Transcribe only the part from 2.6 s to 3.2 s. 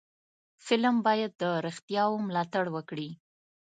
وکړي